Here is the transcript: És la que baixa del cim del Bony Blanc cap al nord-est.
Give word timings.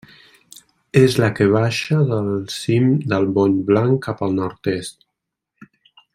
És 1.01 1.17
la 1.23 1.29
que 1.39 1.45
baixa 1.55 1.99
del 2.13 2.31
cim 2.55 2.89
del 3.13 3.29
Bony 3.37 3.61
Blanc 3.69 4.01
cap 4.09 4.25
al 4.29 4.35
nord-est. 4.41 5.07